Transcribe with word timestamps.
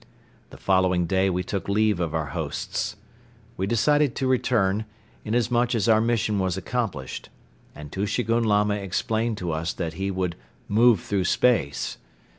The 0.49 0.57
following 0.57 1.05
day 1.05 1.29
we 1.29 1.43
took 1.43 1.69
leave 1.69 1.99
of 1.99 2.15
our 2.15 2.29
hosts. 2.33 2.95
We 3.55 3.67
decided 3.67 4.15
to 4.15 4.25
return, 4.25 4.85
inasmuch 5.23 5.75
as 5.75 5.87
our 5.87 6.01
mission 6.01 6.39
was 6.39 6.57
accomplished; 6.57 7.29
and 7.75 7.91
Tushegoun 7.91 8.43
Lama 8.43 8.73
explained 8.73 9.37
to 9.37 9.51
us 9.51 9.73
that 9.73 9.93
he 9.93 10.09
would 10.09 10.35
"move 10.67 11.01
through 11.01 11.25
space." 11.25 11.99